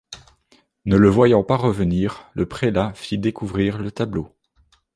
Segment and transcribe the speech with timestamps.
[0.85, 4.31] Ne le voyant pas revenir, le prélat fit découvrir le tableau.